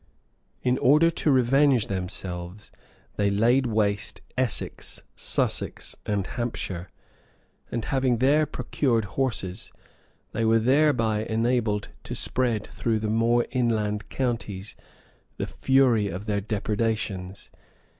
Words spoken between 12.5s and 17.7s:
through the more inland counties the fury of their depredations.